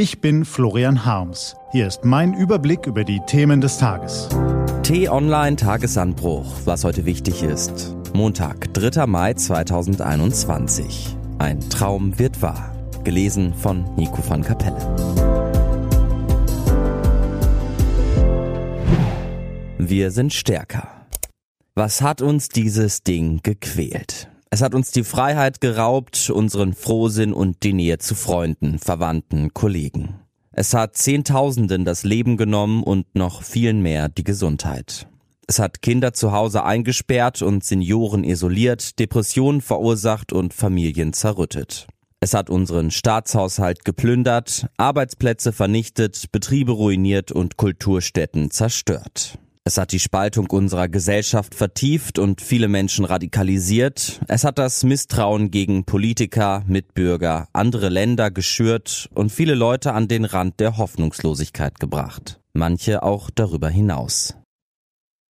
Ich 0.00 0.20
bin 0.20 0.44
Florian 0.44 1.04
Harms. 1.04 1.56
Hier 1.72 1.88
ist 1.88 2.04
mein 2.04 2.32
Überblick 2.32 2.86
über 2.86 3.02
die 3.02 3.18
Themen 3.26 3.60
des 3.60 3.78
Tages. 3.78 4.28
T-Online 4.84 5.56
Tagesanbruch, 5.56 6.46
was 6.64 6.84
heute 6.84 7.04
wichtig 7.04 7.42
ist. 7.42 7.96
Montag, 8.12 8.72
3. 8.74 9.06
Mai 9.08 9.34
2021. 9.34 11.16
Ein 11.40 11.58
Traum 11.68 12.16
wird 12.16 12.40
wahr. 12.40 12.76
Gelesen 13.02 13.52
von 13.52 13.92
Nico 13.96 14.22
van 14.24 14.44
Kapelle. 14.44 14.78
Wir 19.78 20.12
sind 20.12 20.32
stärker. 20.32 21.08
Was 21.74 22.02
hat 22.02 22.22
uns 22.22 22.48
dieses 22.48 23.02
Ding 23.02 23.40
gequält? 23.42 24.28
Es 24.50 24.62
hat 24.62 24.74
uns 24.74 24.90
die 24.90 25.04
Freiheit 25.04 25.60
geraubt, 25.60 26.30
unseren 26.30 26.72
Frohsinn 26.72 27.32
und 27.32 27.62
die 27.62 27.74
Nähe 27.74 27.98
zu 27.98 28.14
Freunden, 28.14 28.78
Verwandten, 28.78 29.52
Kollegen. 29.52 30.20
Es 30.52 30.74
hat 30.74 30.96
Zehntausenden 30.96 31.84
das 31.84 32.02
Leben 32.02 32.36
genommen 32.36 32.82
und 32.82 33.14
noch 33.14 33.42
vielen 33.42 33.82
mehr 33.82 34.08
die 34.08 34.24
Gesundheit. 34.24 35.06
Es 35.46 35.58
hat 35.58 35.82
Kinder 35.82 36.12
zu 36.12 36.32
Hause 36.32 36.64
eingesperrt 36.64 37.42
und 37.42 37.62
Senioren 37.62 38.24
isoliert, 38.24 38.98
Depressionen 38.98 39.60
verursacht 39.60 40.32
und 40.32 40.52
Familien 40.52 41.12
zerrüttet. 41.12 41.86
Es 42.20 42.34
hat 42.34 42.50
unseren 42.50 42.90
Staatshaushalt 42.90 43.84
geplündert, 43.84 44.66
Arbeitsplätze 44.76 45.52
vernichtet, 45.52 46.32
Betriebe 46.32 46.72
ruiniert 46.72 47.30
und 47.30 47.56
Kulturstätten 47.56 48.50
zerstört. 48.50 49.38
Es 49.68 49.76
hat 49.76 49.92
die 49.92 49.98
Spaltung 49.98 50.46
unserer 50.46 50.88
Gesellschaft 50.88 51.54
vertieft 51.54 52.18
und 52.18 52.40
viele 52.40 52.68
Menschen 52.68 53.04
radikalisiert. 53.04 54.18
Es 54.26 54.44
hat 54.44 54.56
das 54.56 54.82
Misstrauen 54.82 55.50
gegen 55.50 55.84
Politiker, 55.84 56.64
Mitbürger, 56.66 57.48
andere 57.52 57.90
Länder 57.90 58.30
geschürt 58.30 59.10
und 59.14 59.30
viele 59.30 59.54
Leute 59.54 59.92
an 59.92 60.08
den 60.08 60.24
Rand 60.24 60.58
der 60.58 60.78
Hoffnungslosigkeit 60.78 61.80
gebracht. 61.80 62.40
Manche 62.54 63.02
auch 63.02 63.28
darüber 63.28 63.68
hinaus. 63.68 64.36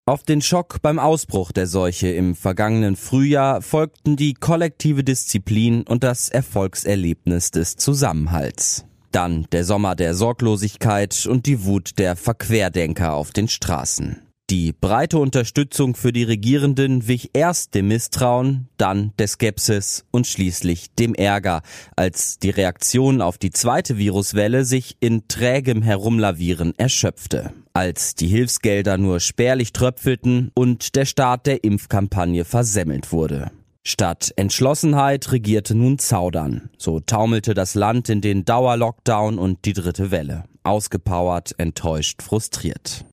Auf 0.06 0.22
den 0.22 0.44
Schock 0.44 0.84
beim 0.84 1.00
Ausbruch 1.00 1.52
der 1.52 1.66
Seuche 1.66 2.10
im 2.10 2.36
vergangenen 2.36 2.96
Frühjahr 2.96 3.64
folgten 3.64 4.18
die 4.18 4.36
kollektive 4.36 5.04
Disziplin 5.04 5.82
und 5.82 6.04
das 6.04 6.30
Erfolgserlebnis 6.30 7.50
des 7.50 7.76
Zusammenhalts. 7.76 8.86
Dann 9.12 9.48
der 9.52 9.64
Sommer 9.64 9.96
der 9.96 10.14
Sorglosigkeit 10.14 11.26
und 11.26 11.48
die 11.48 11.66
Wut 11.66 11.98
der 11.98 12.16
Verquerdenker 12.16 13.16
auf 13.16 13.32
den 13.32 13.48
Straßen. 13.48 14.27
Die 14.50 14.72
breite 14.72 15.20
Unterstützung 15.20 15.94
für 15.94 16.14
die 16.14 16.24
Regierenden 16.24 17.10
wich 17.10 17.32
erst 17.34 17.76
dem 17.76 17.90
Misstrauen, 17.90 18.70
dann 18.78 19.12
der 19.20 19.28
Skepsis 19.28 20.06
und 20.10 20.26
schließlich 20.26 20.96
dem 20.96 21.14
Ärger, 21.14 21.64
als 21.98 22.40
die 22.40 22.52
Reaktion 22.52 23.22
auf 23.22 23.38
die 23.38 23.50
zweite 23.50 23.98
Viruswelle 23.98 24.64
sich 24.64 24.96
in 25.02 25.28
trägem 25.28 25.82
Herumlavieren 25.82 26.74
erschöpfte, 26.78 27.52
als 27.74 28.16
die 28.16 28.28
Hilfsgelder 28.28 28.98
nur 28.98 29.20
spärlich 29.20 29.74
tröpfelten 29.74 30.52
und 30.54 30.96
der 30.96 31.04
Start 31.04 31.46
der 31.46 31.66
Impfkampagne 31.66 32.46
versemmelt 32.46 33.12
wurde. 33.12 33.52
Statt 33.84 34.32
Entschlossenheit 34.38 35.30
regierte 35.34 35.76
nun 35.76 36.00
Zaudern. 36.00 36.70
So 36.78 37.02
taumelte 37.02 37.54
das 37.54 37.76
Land 37.76 38.08
in 38.08 38.22
den 38.22 38.46
Dauerlockdown 38.46 39.40
und 39.40 39.66
die 39.66 39.74
dritte 39.74 40.10
Welle. 40.12 40.46
Ausgepowert, 40.64 41.54
enttäuscht, 41.58 42.22
frustriert. 42.22 43.04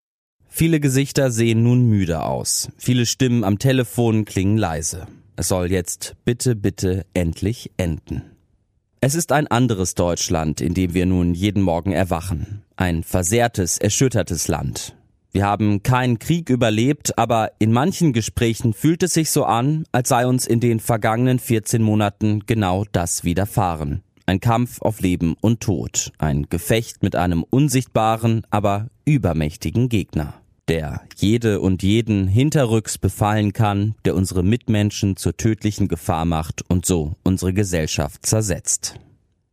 Viele 0.56 0.78
Gesichter 0.78 1.32
sehen 1.32 1.64
nun 1.64 1.88
müde 1.88 2.22
aus. 2.22 2.68
Viele 2.78 3.06
Stimmen 3.06 3.42
am 3.42 3.58
Telefon 3.58 4.24
klingen 4.24 4.56
leise. 4.56 5.08
Es 5.34 5.48
soll 5.48 5.72
jetzt 5.72 6.14
bitte, 6.24 6.54
bitte 6.54 7.06
endlich 7.12 7.72
enden. 7.76 8.22
Es 9.00 9.16
ist 9.16 9.32
ein 9.32 9.48
anderes 9.48 9.96
Deutschland, 9.96 10.60
in 10.60 10.72
dem 10.72 10.94
wir 10.94 11.06
nun 11.06 11.34
jeden 11.34 11.60
Morgen 11.60 11.90
erwachen. 11.90 12.62
Ein 12.76 13.02
versehrtes, 13.02 13.78
erschüttertes 13.78 14.46
Land. 14.46 14.94
Wir 15.32 15.44
haben 15.44 15.82
keinen 15.82 16.20
Krieg 16.20 16.50
überlebt, 16.50 17.18
aber 17.18 17.50
in 17.58 17.72
manchen 17.72 18.12
Gesprächen 18.12 18.74
fühlt 18.74 19.02
es 19.02 19.14
sich 19.14 19.32
so 19.32 19.46
an, 19.46 19.86
als 19.90 20.10
sei 20.10 20.24
uns 20.24 20.46
in 20.46 20.60
den 20.60 20.78
vergangenen 20.78 21.40
14 21.40 21.82
Monaten 21.82 22.46
genau 22.46 22.84
das 22.92 23.24
widerfahren. 23.24 24.04
Ein 24.24 24.38
Kampf 24.38 24.80
auf 24.82 25.00
Leben 25.00 25.34
und 25.40 25.62
Tod, 25.62 26.12
ein 26.18 26.46
Gefecht 26.48 27.02
mit 27.02 27.16
einem 27.16 27.42
unsichtbaren, 27.42 28.46
aber 28.50 28.86
übermächtigen 29.04 29.88
Gegner 29.88 30.34
der 30.68 31.02
jede 31.16 31.60
und 31.60 31.82
jeden 31.82 32.26
hinterrücks 32.26 32.98
befallen 32.98 33.52
kann, 33.52 33.94
der 34.04 34.14
unsere 34.14 34.42
Mitmenschen 34.42 35.16
zur 35.16 35.36
tödlichen 35.36 35.88
Gefahr 35.88 36.24
macht 36.24 36.62
und 36.68 36.86
so 36.86 37.14
unsere 37.22 37.52
Gesellschaft 37.52 38.24
zersetzt. 38.26 38.94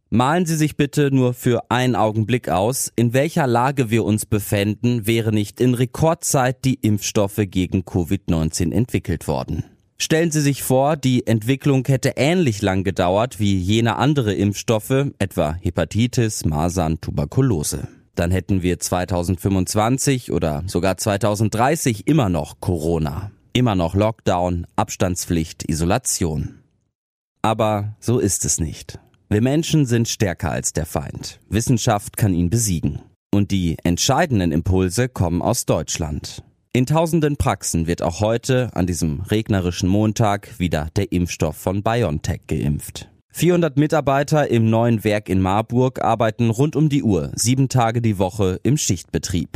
Malen 0.09 0.45
Sie 0.45 0.57
sich 0.57 0.75
bitte 0.75 1.09
nur 1.09 1.33
für 1.33 1.71
einen 1.71 1.95
Augenblick 1.95 2.49
aus, 2.49 2.91
in 2.97 3.13
welcher 3.13 3.47
Lage 3.47 3.89
wir 3.89 4.03
uns 4.03 4.25
befänden, 4.25 5.07
wäre 5.07 5.31
nicht 5.31 5.61
in 5.61 5.73
Rekordzeit 5.73 6.65
die 6.65 6.75
Impfstoffe 6.75 7.39
gegen 7.45 7.83
Covid-19 7.83 8.73
entwickelt 8.73 9.29
worden. 9.29 9.63
Stellen 9.97 10.31
Sie 10.31 10.41
sich 10.41 10.63
vor, 10.63 10.97
die 10.97 11.27
Entwicklung 11.27 11.85
hätte 11.87 12.13
ähnlich 12.17 12.61
lang 12.61 12.83
gedauert 12.83 13.39
wie 13.39 13.57
jene 13.57 13.95
andere 13.97 14.33
Impfstoffe, 14.33 15.11
etwa 15.19 15.53
Hepatitis, 15.61 16.43
Masern, 16.43 16.99
Tuberkulose 16.99 17.87
dann 18.15 18.31
hätten 18.31 18.61
wir 18.61 18.79
2025 18.79 20.31
oder 20.31 20.63
sogar 20.67 20.97
2030 20.97 22.07
immer 22.07 22.29
noch 22.29 22.59
Corona. 22.59 23.31
Immer 23.53 23.75
noch 23.75 23.95
Lockdown, 23.95 24.65
Abstandspflicht, 24.75 25.69
Isolation. 25.69 26.61
Aber 27.41 27.95
so 27.99 28.19
ist 28.19 28.45
es 28.45 28.59
nicht. 28.59 28.99
Wir 29.29 29.41
Menschen 29.41 29.85
sind 29.85 30.07
stärker 30.07 30.51
als 30.51 30.73
der 30.73 30.85
Feind. 30.85 31.39
Wissenschaft 31.49 32.17
kann 32.17 32.33
ihn 32.33 32.49
besiegen. 32.49 33.01
Und 33.33 33.51
die 33.51 33.77
entscheidenden 33.83 34.51
Impulse 34.51 35.09
kommen 35.09 35.41
aus 35.41 35.65
Deutschland. 35.65 36.43
In 36.73 36.85
tausenden 36.85 37.35
Praxen 37.35 37.87
wird 37.87 38.01
auch 38.01 38.21
heute, 38.21 38.69
an 38.73 38.87
diesem 38.87 39.21
regnerischen 39.21 39.89
Montag, 39.89 40.57
wieder 40.57 40.89
der 40.95 41.11
Impfstoff 41.11 41.57
von 41.57 41.83
BioNTech 41.83 42.41
geimpft. 42.47 43.10
400 43.33 43.77
Mitarbeiter 43.77 44.49
im 44.49 44.69
neuen 44.69 45.03
Werk 45.03 45.29
in 45.29 45.41
Marburg 45.41 46.01
arbeiten 46.01 46.49
rund 46.49 46.75
um 46.75 46.89
die 46.89 47.03
Uhr, 47.03 47.31
sieben 47.35 47.69
Tage 47.69 48.01
die 48.01 48.19
Woche 48.19 48.59
im 48.63 48.77
Schichtbetrieb. 48.77 49.49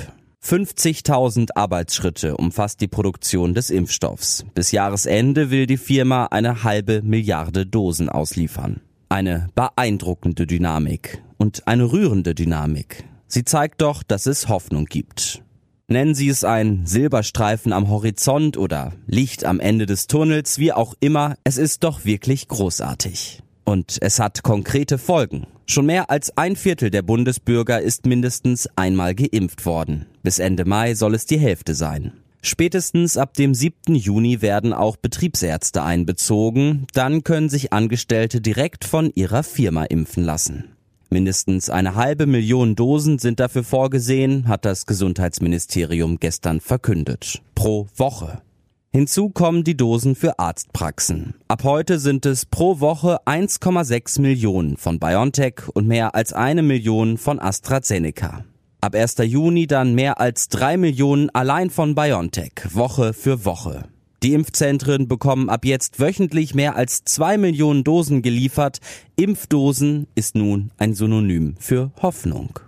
50.000 0.43 1.49
Arbeitsschritte 1.55 2.37
umfasst 2.37 2.79
die 2.79 2.87
Produktion 2.87 3.53
des 3.53 3.69
Impfstoffs. 3.69 4.45
Bis 4.53 4.71
Jahresende 4.71 5.49
will 5.49 5.65
die 5.65 5.77
Firma 5.77 6.27
eine 6.27 6.63
halbe 6.63 7.01
Milliarde 7.01 7.65
Dosen 7.65 8.09
ausliefern. 8.09 8.81
Eine 9.09 9.47
beeindruckende 9.55 10.45
Dynamik 10.45 11.21
und 11.37 11.67
eine 11.67 11.91
rührende 11.91 12.35
Dynamik. 12.35 13.05
Sie 13.27 13.43
zeigt 13.43 13.81
doch, 13.81 14.03
dass 14.03 14.27
es 14.27 14.47
Hoffnung 14.47 14.85
gibt. 14.85 15.41
Nennen 15.87 16.15
Sie 16.15 16.29
es 16.29 16.43
ein 16.43 16.85
Silberstreifen 16.85 17.73
am 17.73 17.89
Horizont 17.89 18.57
oder 18.57 18.93
Licht 19.07 19.45
am 19.45 19.59
Ende 19.59 19.85
des 19.85 20.07
Tunnels, 20.07 20.57
wie 20.59 20.73
auch 20.73 20.95
immer, 20.99 21.35
es 21.43 21.57
ist 21.57 21.83
doch 21.83 22.05
wirklich 22.05 22.47
großartig. 22.47 23.43
Und 23.65 23.97
es 24.01 24.19
hat 24.19 24.43
konkrete 24.43 24.97
Folgen. 24.97 25.47
Schon 25.65 25.87
mehr 25.87 26.11
als 26.11 26.37
ein 26.37 26.55
Viertel 26.55 26.91
der 26.91 27.01
Bundesbürger 27.01 27.81
ist 27.81 28.05
mindestens 28.05 28.69
einmal 28.75 29.15
geimpft 29.15 29.65
worden. 29.65 30.05
Bis 30.21 30.39
Ende 30.39 30.65
Mai 30.65 30.93
soll 30.93 31.15
es 31.15 31.25
die 31.25 31.39
Hälfte 31.39 31.73
sein. 31.73 32.13
Spätestens 32.43 33.17
ab 33.17 33.33
dem 33.33 33.55
7. 33.55 33.95
Juni 33.95 34.43
werden 34.43 34.71
auch 34.71 34.97
Betriebsärzte 34.97 35.81
einbezogen. 35.81 36.85
Dann 36.93 37.23
können 37.23 37.49
sich 37.49 37.73
Angestellte 37.73 38.39
direkt 38.39 38.85
von 38.85 39.11
ihrer 39.15 39.41
Firma 39.41 39.85
impfen 39.85 40.23
lassen. 40.23 40.65
Mindestens 41.09 41.71
eine 41.71 41.95
halbe 41.95 42.27
Million 42.27 42.75
Dosen 42.75 43.17
sind 43.17 43.39
dafür 43.39 43.63
vorgesehen, 43.63 44.47
hat 44.47 44.65
das 44.65 44.85
Gesundheitsministerium 44.85 46.19
gestern 46.19 46.61
verkündet. 46.61 47.41
Pro 47.55 47.87
Woche. 47.95 48.41
Hinzu 48.95 49.27
kommen 49.27 49.65
die 49.65 49.75
Dosen 49.75 50.15
für 50.15 50.39
Arztpraxen. 50.39 51.33
Ab 51.49 51.65
heute 51.65 51.99
sind 51.99 52.25
es 52.25 52.45
pro 52.45 52.79
Woche 52.79 53.19
1,6 53.25 54.21
Millionen 54.21 54.77
von 54.77 54.99
BioNTech 54.99 55.67
und 55.73 55.85
mehr 55.85 56.15
als 56.15 56.31
eine 56.31 56.61
Million 56.61 57.17
von 57.17 57.41
AstraZeneca. 57.41 58.45
Ab 58.79 58.95
1. 58.95 59.17
Juni 59.25 59.67
dann 59.67 59.95
mehr 59.95 60.21
als 60.21 60.47
drei 60.47 60.77
Millionen 60.77 61.29
allein 61.31 61.71
von 61.71 61.93
BioNTech, 61.93 62.53
Woche 62.69 63.11
für 63.11 63.43
Woche. 63.43 63.83
Die 64.23 64.31
Impfzentren 64.31 65.09
bekommen 65.09 65.49
ab 65.49 65.65
jetzt 65.65 65.99
wöchentlich 65.99 66.55
mehr 66.55 66.77
als 66.77 67.03
zwei 67.03 67.37
Millionen 67.37 67.83
Dosen 67.83 68.21
geliefert. 68.21 68.79
Impfdosen 69.17 70.07
ist 70.15 70.35
nun 70.35 70.71
ein 70.77 70.93
Synonym 70.93 71.55
für 71.59 71.91
Hoffnung. 72.01 72.59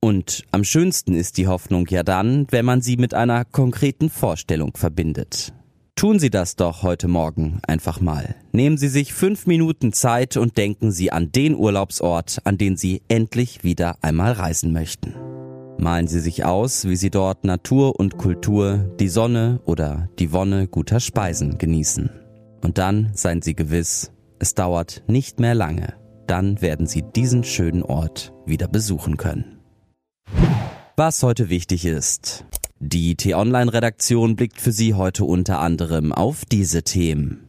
Und 0.00 0.42
am 0.50 0.64
schönsten 0.64 1.14
ist 1.14 1.38
die 1.38 1.46
Hoffnung 1.46 1.86
ja 1.88 2.02
dann, 2.02 2.48
wenn 2.50 2.64
man 2.64 2.80
sie 2.82 2.96
mit 2.96 3.14
einer 3.14 3.44
konkreten 3.44 4.10
Vorstellung 4.10 4.76
verbindet. 4.76 5.52
Tun 5.98 6.20
Sie 6.20 6.30
das 6.30 6.54
doch 6.54 6.84
heute 6.84 7.08
Morgen 7.08 7.60
einfach 7.66 8.00
mal. 8.00 8.36
Nehmen 8.52 8.78
Sie 8.78 8.86
sich 8.86 9.12
fünf 9.12 9.48
Minuten 9.48 9.92
Zeit 9.92 10.36
und 10.36 10.56
denken 10.56 10.92
Sie 10.92 11.10
an 11.10 11.32
den 11.32 11.56
Urlaubsort, 11.56 12.38
an 12.44 12.56
den 12.56 12.76
Sie 12.76 13.02
endlich 13.08 13.64
wieder 13.64 13.96
einmal 14.00 14.30
reisen 14.30 14.72
möchten. 14.72 15.16
Malen 15.76 16.06
Sie 16.06 16.20
sich 16.20 16.44
aus, 16.44 16.84
wie 16.84 16.94
Sie 16.94 17.10
dort 17.10 17.42
Natur 17.42 17.98
und 17.98 18.16
Kultur, 18.16 18.94
die 19.00 19.08
Sonne 19.08 19.60
oder 19.64 20.08
die 20.20 20.30
Wonne 20.30 20.68
guter 20.68 21.00
Speisen 21.00 21.58
genießen. 21.58 22.10
Und 22.62 22.78
dann 22.78 23.10
seien 23.14 23.42
Sie 23.42 23.56
gewiss, 23.56 24.12
es 24.38 24.54
dauert 24.54 25.02
nicht 25.08 25.40
mehr 25.40 25.56
lange, 25.56 25.94
dann 26.28 26.62
werden 26.62 26.86
Sie 26.86 27.02
diesen 27.02 27.42
schönen 27.42 27.82
Ort 27.82 28.32
wieder 28.46 28.68
besuchen 28.68 29.16
können. 29.16 29.58
Was 30.94 31.24
heute 31.24 31.48
wichtig 31.48 31.84
ist. 31.84 32.44
Die 32.80 33.16
T-Online-Redaktion 33.16 34.36
blickt 34.36 34.60
für 34.60 34.70
Sie 34.70 34.94
heute 34.94 35.24
unter 35.24 35.58
anderem 35.58 36.12
auf 36.12 36.44
diese 36.44 36.84
Themen. 36.84 37.48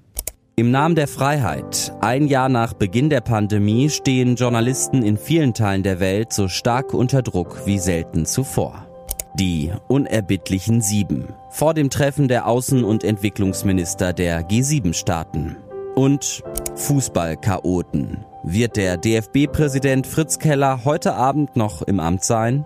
Im 0.55 0.71
Namen 0.71 0.95
der 0.95 1.07
Freiheit, 1.07 1.93
ein 2.01 2.27
Jahr 2.27 2.49
nach 2.49 2.73
Beginn 2.73 3.11
der 3.11 3.21
Pandemie, 3.21 3.91
stehen 3.91 4.37
Journalisten 4.37 5.03
in 5.03 5.17
vielen 5.17 5.53
Teilen 5.53 5.83
der 5.83 5.99
Welt 5.99 6.33
so 6.33 6.47
stark 6.47 6.95
unter 6.95 7.21
Druck 7.21 7.67
wie 7.67 7.77
selten 7.77 8.25
zuvor. 8.25 8.87
Die 9.35 9.71
unerbittlichen 9.87 10.81
Sieben. 10.81 11.25
Vor 11.51 11.75
dem 11.75 11.91
Treffen 11.91 12.27
der 12.27 12.47
Außen- 12.47 12.83
und 12.83 13.03
Entwicklungsminister 13.03 14.13
der 14.13 14.49
G7-Staaten. 14.49 15.57
Und 15.93 16.41
Fußballchaoten. 16.73 18.25
Wird 18.43 18.77
der 18.77 18.97
DFB-Präsident 18.97 20.07
Fritz 20.07 20.39
Keller 20.39 20.85
heute 20.85 21.13
Abend 21.13 21.55
noch 21.55 21.83
im 21.83 21.99
Amt 21.99 22.23
sein? 22.23 22.65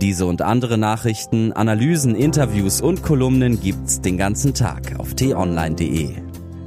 Diese 0.00 0.26
und 0.26 0.42
andere 0.42 0.76
Nachrichten, 0.76 1.52
Analysen, 1.54 2.14
Interviews 2.14 2.82
und 2.82 3.02
Kolumnen 3.02 3.60
gibt's 3.60 4.02
den 4.02 4.18
ganzen 4.18 4.52
Tag 4.52 4.98
auf 4.98 5.14
t-online.de. 5.14 6.10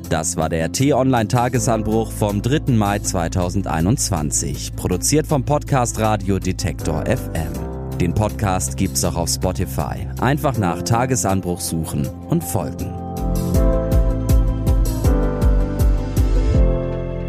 Das 0.09 0.35
war 0.35 0.49
der 0.49 0.71
T-Online-Tagesanbruch 0.71 2.11
vom 2.11 2.41
3. 2.41 2.73
Mai 2.73 2.97
2021, 2.97 4.75
produziert 4.75 5.27
vom 5.27 5.43
Podcast 5.45 5.99
Radio 5.99 6.39
Detektor 6.39 7.05
FM. 7.05 7.53
Den 7.99 8.15
Podcast 8.15 8.75
gibt's 8.77 9.05
auch 9.05 9.15
auf 9.15 9.29
Spotify. 9.29 10.07
Einfach 10.19 10.57
nach 10.57 10.81
Tagesanbruch 10.81 11.61
suchen 11.61 12.07
und 12.07 12.43
folgen. 12.43 12.91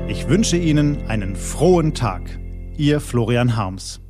Ich 0.08 0.26
wünsche 0.28 0.56
Ihnen 0.56 1.06
einen 1.08 1.36
frohen 1.36 1.92
Tag. 1.92 2.22
Ihr 2.78 3.00
Florian 3.00 3.56
Harms. 3.56 4.00